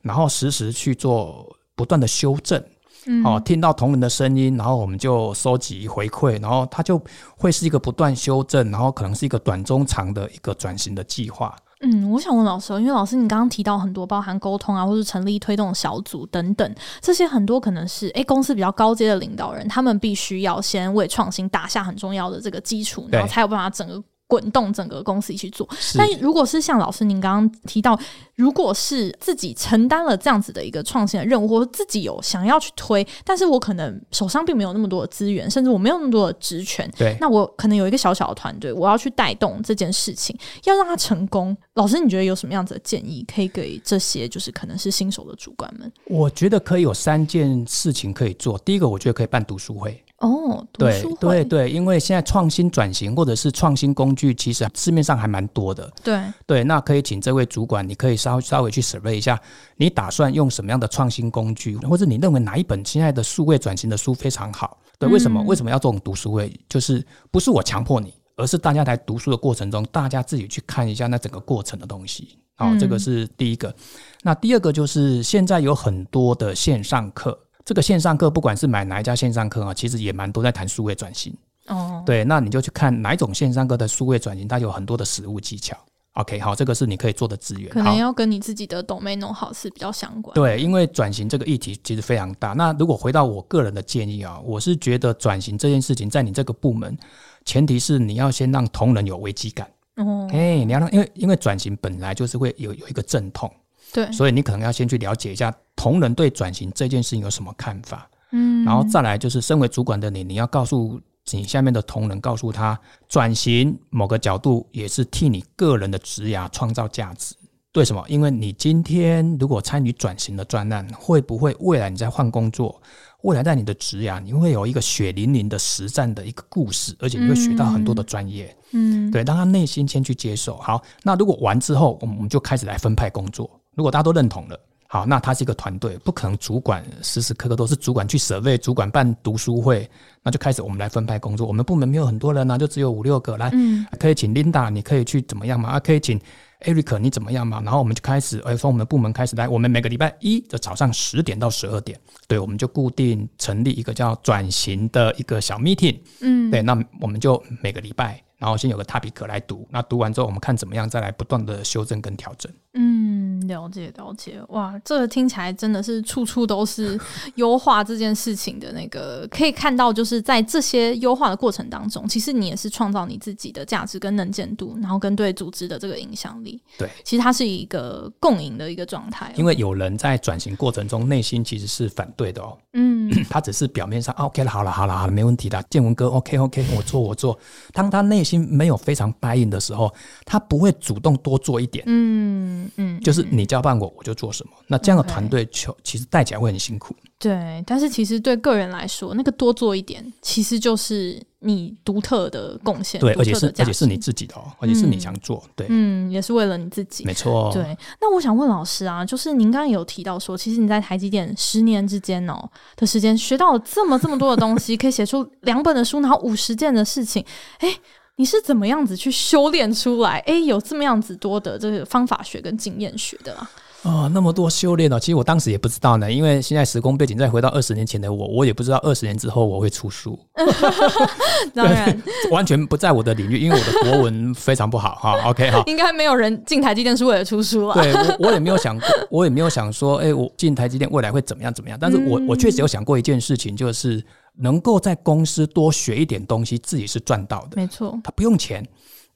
[0.03, 2.61] 然后实时去做不断的修正。
[3.07, 7.01] 嗯，哦，听到同仁的声音，然后我们就收集回馈，然后它就
[7.37, 11.55] 会是一个不断修正，然后可能是一个短中长的一个转型的计划。
[11.81, 24.03] 嗯，我想问老师，因为老师你刚刚提到很多，包含沟通啊，或是成立推动小组等等，这些很多可能是诶公司比较高阶的领导人，他们必须要先为创新打下很重要的这个基础，然后才有办法整个。
[24.29, 27.99] 滚动整个公司一起做，但如果是像老师您刚刚提到，
[28.35, 41.57] 如果是自己承担了这样子的一个创新的任务，或者自己有想要去推，但是我可能手上并没有那么多的资源，甚至我没有那么多的职权，对，那我可能有一个小小的团队，我要去带动这件事情，要让它成功。
[41.75, 45.93] 老师，你觉得有什么样子的建议可以给这些就是可能是新手的主管们？
[46.07, 48.59] 我觉得可以有三件事情可以做。
[48.59, 50.03] 第一个，我觉得可以办读书会。
[50.19, 55.93] 哦，对对对，因为现在创新转型或者是创新工具，其实市面上还蛮多的。
[56.03, 59.39] 对对，那可以请这位主管，你可以稍稍微去 survey 一下，
[59.77, 64.79] 你打算用什么样的创新工具，或者你认为哪一本现在的数位转型的书非常好？
[64.99, 66.51] 对，为什么、嗯、为什么要这种读书会？
[66.67, 72.39] 就是不是我强迫你，而是大家在读书的过程中，大家自己去看一下那整个过程的东西。
[72.55, 73.75] 好，这个是第一个。
[74.23, 77.39] 那第二个就是现在有很多的线上课。
[77.67, 81.37] 这个线上课，不管是买哪一家线上课啊，其实也蛮多在谈数位转型。
[81.67, 85.77] 哦，对，那你就去看哪一种线上课的数位转型，它有很多的实务技巧。
[86.13, 87.69] OK，好，这个是你可以做的资源。
[87.71, 90.33] 可能要跟你自己的 domain know-how 是比较相关。
[90.33, 92.53] 对，因为转型这个议题其实非常大。
[92.53, 96.97] 那如果回到我个人的建议啊，我是觉得转型这件事情，在你这个部门，
[97.45, 99.69] 前提是你要先让同仁有危机感。
[99.97, 103.53] 哦，哎，你要让，因为因为转型本来就是会有有一个阵痛。
[103.97, 112.79] 对，所以你可能要先去了解一下同仁对转型这件事情有什么看法，嗯，然后再来就是身为主管的你，你要告诉你下面的同仁，告诉他
[113.09, 117.35] 转型某个角度也是替你个人的职涯创造价值。
[117.73, 118.05] 为什么？
[118.07, 122.81] 因为你今天如果参与转型的专案，会不会未来你在换工作，
[123.23, 128.55] 未来在你的职涯，你会有一个血淋淋的实战的一个故事，而且你会学到很多的专业。
[128.73, 130.57] 嗯，对，让他内心先去接受。
[130.57, 133.51] 好，那如果完之后，我们我们就开始来分派工作。
[133.77, 134.59] 如果大家都认同了，
[134.89, 139.89] 好，那他是一个团队，不可能主管时时刻刻都是主管去 survey，主管办读书会，
[140.23, 141.47] 那就开始我们来分派工作。
[141.47, 143.37] 我们部门没有很多人呢、啊，就只有五六个。
[143.37, 145.69] 来，嗯、可以请 Linda，你可以去怎么样嘛？
[145.69, 146.19] 啊，可以请
[146.63, 147.61] Eric，你怎么样嘛？
[147.61, 158.23] 然后我们就开始，哎，从我们的部门开始来，我们每个礼拜一的早上十点到十二点，对，我们就固定成立一个叫转型的一个小 meeting，嗯，对，那我们就每个礼拜。
[158.39, 162.53] 然后先有个 topic 来读，那读完之后我们看怎么样，再来不断的修正跟调整。
[162.79, 166.99] 嗯，了解了解，哇，这个听起来真的是处处都是
[167.37, 176.61] 优化这件事情的那个，可以看到就是在这些优化的过程当中，其实你也是创造你自己的价值跟能见度，然后跟对组织的这个影响力。
[176.77, 179.33] 对，其实它是一个共赢的一个状态。
[179.37, 182.59] 因为有人在转型过程中内心其实是反对的哦。
[182.75, 187.39] 嗯， 他只是表面上 OK 了，好了好了好了，没问题的，建文哥 OK OK，我做我做。
[187.73, 189.91] 当他内心没有非常 buy in 的时候，
[190.27, 191.83] 他不会主动多做一点。
[191.87, 194.53] 嗯嗯，就是你交办我，我就做什么。
[194.67, 196.95] 那这样的团队就其实带起来会很辛苦。
[197.19, 203.01] 对，但是其实对个人来说，那个多做一点，其实就是你独特的贡献。
[203.01, 205.43] 对，而且是而且是你自己的哦，而且是你想做。
[205.55, 207.05] 对，嗯，也是为了你自己。
[207.05, 207.51] 没错。
[207.53, 217.25] 对，那我想问老师啊，就是您刚刚有提到说，其实你在台积电十年之间哦的时间，学到了这么这么多的东西，可以写出两本的书，然后五十件的事情，
[217.61, 217.75] 哎。
[218.19, 220.19] 你是怎么样子去修炼出来？
[220.27, 223.51] 哎，有这么样子多的这个方法学跟经验学的啊？
[223.83, 226.11] 哦，那么多修炼哦，其实我当时也不知道呢。
[226.11, 230.19] 因为现在时空背景再回到二十年前的我，我也不知道二十年之后我会出书。
[231.55, 235.21] 当然，完全不在我的领域，因为我的国文非常不好哈。
[235.29, 237.81] OK 哈，应该没有人进台积电是为了出书啊。
[237.81, 241.79] 对，我我也没有想过，我也没有想说，哎，我进台积电未来会怎么样怎么样。
[241.79, 244.03] 但是我我确实有想过一件事情，就是。
[244.39, 247.57] 能够在公司多学一点东西，自己是赚到的。
[247.57, 248.67] 没错，他不用钱。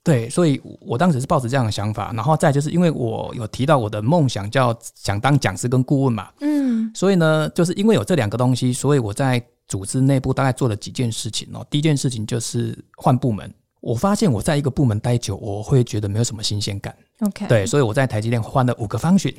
[0.02, 2.10] 对，所以我当时是抱着这样的想法。
[2.14, 11.64] 然后再就是因为我有提到我的梦想叫想当讲师跟顾问嘛，嗯，所以呢，就是因为有这两个东西，所以我在组织内部大概做了几件事情哦。
[11.68, 13.52] 第一件事情就是换部门，
[13.82, 16.96] 我发现我在一个部门待久，我会觉得没有什么新鲜感。
[17.20, 19.34] OK，对，所以我在台积电换了五个 function。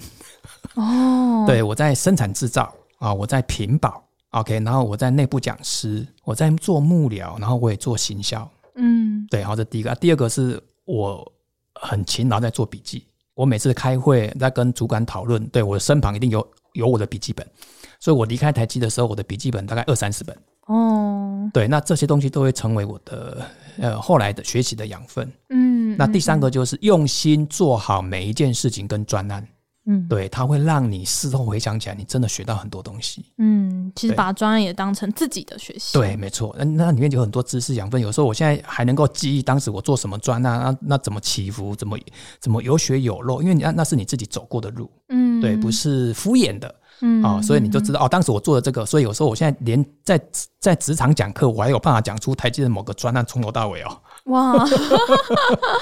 [0.76, 4.04] 哦，对，我在生产制造啊，我在屏保。
[4.32, 8.50] OK，然后我在内部讲师，我在做幕僚，然后我也做行销。
[8.76, 9.92] 嗯，对，好，这第一个。
[9.92, 11.30] 啊、第二个是我
[11.76, 17.46] 很勤劳在做笔记，我每次开会在跟主管讨论，对，我的身旁一定有有我的笔记本，
[18.00, 20.38] 所以我离开台积的时候，我的笔记本大概二三十本。
[20.68, 23.46] 哦，对，那这些东西都会成为我的
[23.80, 25.30] 呃后来的学习的养分。
[25.50, 29.46] 嗯，那第三个就是用心做好每一件事情跟专案。
[29.92, 33.26] 嗯，对，它会让你事后回想起来，你真的学到很多东西。
[33.38, 35.92] 嗯，其实把专案也当成自己的学习。
[35.98, 36.56] 对，没错。
[36.58, 38.02] 那那里面有很多知识养分。
[38.02, 41.98] 有时候我现在还能够记忆当时我做什么专案，那那怎么起伏，怎么
[42.40, 44.90] 怎么有血有肉，因为你那那是你自己走过的路。
[45.10, 46.74] 嗯，对，不是敷衍的。
[47.02, 50.22] 嗯啊、哦，所以你就知道哦，当时我做的这个，所以有时候我现在连在
[50.60, 54.02] 在职场讲课，我还有办法讲出台积的某个专案从头到尾哦。
[54.26, 54.66] 哇，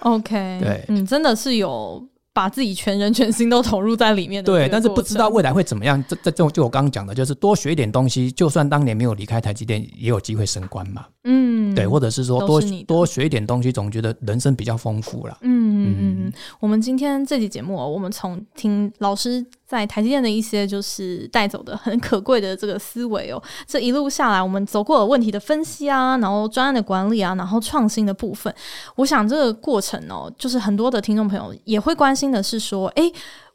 [0.00, 2.04] OK，对，嗯，真的是有。
[2.34, 6.04] 把自己全人全心都投入在里面的，对，但是不知道未来会怎么样。
[6.08, 11.06] 这这就就我刚刚讲的，就是多学一点东西，就算当年没有离开台积电，也有机会升官嘛。
[11.22, 15.38] 嗯，对，或者是说多多学一点东西，总觉得人生比较丰富了。
[15.42, 16.32] 嗯嗯嗯。
[16.58, 28.52] 我们今天这期节目，我们从听老师在台积电的一些就是带走的很可贵的这个思维哦，这一路下来，我们走过了问题的分析啊，然后专案的管理啊，然后创新的部分，
[28.96, 32.23] 我想这个过程哦，就是很多的听众朋友也会关心。
[32.24, 33.02] 听的是说，哎，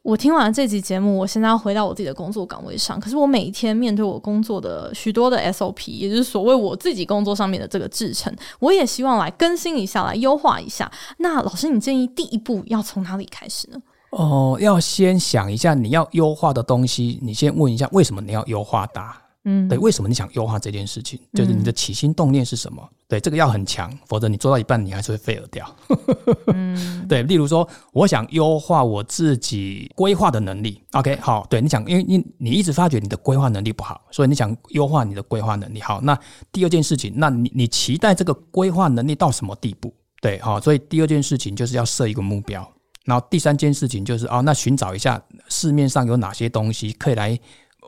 [0.04, 3.00] 我听完这集节目，我现在要回到我自己的工作岗位上。
[3.00, 10.90] 可是我每一天面对我工作的许多的 SOP，也就是所谓我自己工作上面的这个制程，我也希望来更新一下，来优化一下。
[11.18, 13.82] 那老师，你建议第一步要从哪里开始呢？
[14.12, 19.29] 哦，要先想一下你要优化的东西，你先问一下为什么你要优化它。
[19.46, 21.20] 嗯，对，为什么你想优化这件事情？
[21.34, 22.82] 就是你的起心动念是什么？
[22.84, 25.76] 嗯、对，这个要很强，否则你做到一半，你还是会废了掉。
[26.54, 30.84] 嗯，对，例如说，我想优化我自己规划的能力。
[30.92, 35.80] OK，好，对，你想，因为你你一直发觉你的规划能力不好，所以你想优化你的规划能力。
[35.80, 36.20] 好，那
[36.52, 39.94] 第二件事情，那你你期待这个规划能力到什么地步？
[40.22, 42.70] 对，好，所以第二件事情就是要设一个目标。
[43.06, 47.40] 然后第三件事情就是哦，那寻找一下市面上有哪些东西可以来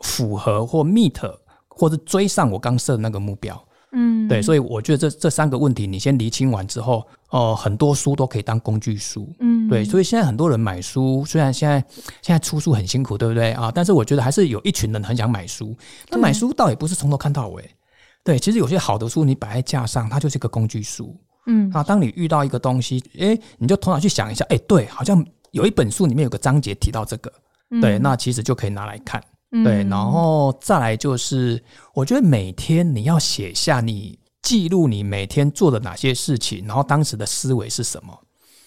[0.02, 1.20] 符合或 meet。
[1.74, 3.60] 或者追上我刚设的那个目标，
[3.94, 6.98] 嗯，对，所以我觉得这这三个问题你先厘清完之后，
[7.30, 11.84] 哦、呃，很多书都可以当工具书，嗯，对，所以现在很多人买书，虽然现在
[12.22, 13.72] 现在出书很辛苦，对不对啊？
[13.74, 15.76] 但是我觉得还是有一群人很想买书。
[16.10, 17.68] 那买书倒也不是从头看到尾。
[18.24, 21.16] 对，其实有些好的书你摆在架上，它就是一个工具书。
[21.48, 27.34] 嗯，啊，当你遇到一个东西，哎，你就头脑去想一下，哎，对，好像有一本书里面有个章节提到这个，
[27.72, 29.20] 嗯、对，那其实就可以拿来看。
[29.52, 31.62] 嗯、对，然后再来就是，
[31.94, 38.18] 我觉得每天你要写下你记录你每天做的哪些事情，然后当时的思维是什么。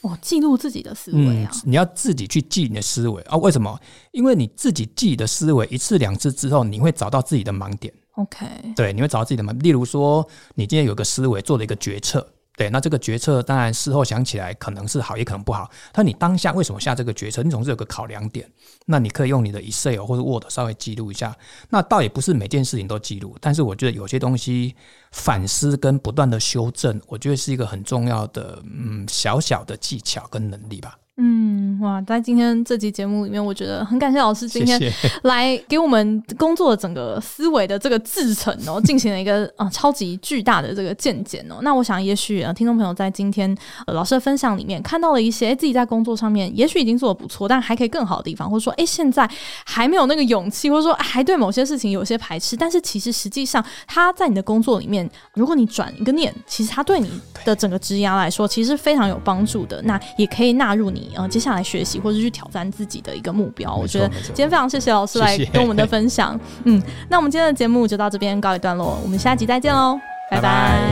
[0.02, 1.60] 哦，记录自己的思维啊、嗯！
[1.64, 3.38] 你要自己去记你的思维啊？
[3.38, 3.80] 为什么？
[4.12, 7.90] 因为你自己记的思维一次两次之后，你会找到自己的盲点。
[8.16, 9.58] OK，对，你会找到自己的盲。
[9.62, 12.33] 例如说，你今天有个思维做了一个决策。
[12.56, 15.68] 对，那这个决策当然事后想起来可能是好，也可能不好。
[15.92, 17.42] 但你当下为什么下这个决策？
[17.42, 18.48] 你总是有个考量点。
[18.86, 21.36] 那你可以用你的 Excel 或者 Word 稍微记录一下。
[21.68, 24.76] 那倒也不是每件事情都记录，但是我觉得有些东西
[25.10, 30.96] 反思跟不断的修正，我觉得是一个很重要的嗯小小的技巧跟能力吧。
[31.16, 34.80] 嗯，哇，在今天这集节目里面，我觉得很感谢老师今天
[35.22, 41.60] 来给我们工作的整个思维的这个制程哦，进行了一个啊超级巨大的这个见解哦。
[41.62, 43.56] 那我想，也许啊，听众朋友在今天、
[43.86, 49.30] 呃、老师的分享里面看到了一些自己在工作上面也许已经做的不错，但还可以更好的地方，或者说哎现在
[49.64, 57.08] 还没有那个勇气，或者说还对某些事情有些排斥，但是其实实际上他在你的工作里面，如果你转一个念，其实他对你
[57.44, 59.80] 的整个职涯来说，其实是非常有帮助的。
[59.82, 61.14] 那也可以纳入你。
[61.16, 66.32] 呃，接下来学习或者去挑战自己的一个目标，我觉得今天非常谢谢老师来跟我们的分享。
[66.32, 66.38] 谢
[66.70, 69.98] 谢嗯，那我们今天的节目就到这边告一段落，我们下集再见喽，
[70.30, 70.42] 拜拜。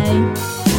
[0.05, 0.13] 拜
[0.65, 0.72] 拜。